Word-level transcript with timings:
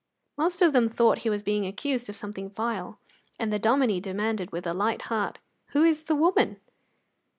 Most 0.35 0.63
of 0.63 0.73
them 0.73 0.87
thought 0.89 1.19
he 1.19 1.29
was 1.29 1.43
being 1.43 1.67
accused 1.67 2.09
of 2.09 2.15
something 2.17 2.49
vile, 2.49 2.97
and 3.37 3.53
the 3.53 3.59
Dominie 3.59 3.99
demanded, 4.01 4.51
with 4.51 4.65
a 4.65 4.73
light 4.73 5.03
heart, 5.13 5.37
"Who 5.73 5.83
is 5.83 6.05
the 6.05 6.15
woman?" 6.15 6.59